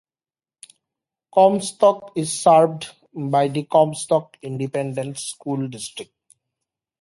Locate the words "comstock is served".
1.31-2.89